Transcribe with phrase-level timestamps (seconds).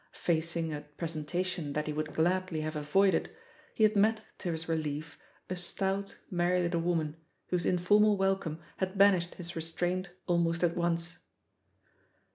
[0.17, 3.29] Facing a presentation that he would gladly have avoided,
[3.75, 7.17] he had met, to his relief, a stout, merry little woman,
[7.49, 11.19] whose informal wel come had banished his restraint almost at once.